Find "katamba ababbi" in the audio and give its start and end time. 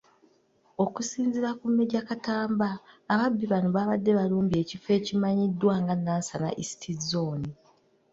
2.09-3.45